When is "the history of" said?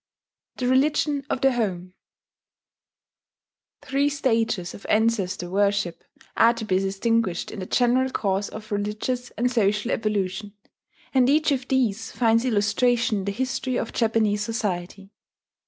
13.25-13.93